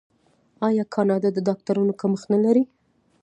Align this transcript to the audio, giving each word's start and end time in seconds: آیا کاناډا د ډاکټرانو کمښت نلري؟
آیا 0.67 0.83
کاناډا 0.93 1.29
د 1.33 1.39
ډاکټرانو 1.47 1.97
کمښت 2.01 2.25
نلري؟ 2.33 2.63